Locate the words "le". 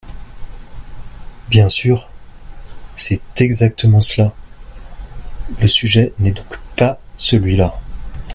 5.61-5.67